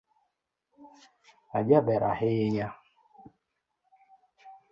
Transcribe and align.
Ajaber 1.57 2.01
ahinya 2.11 2.67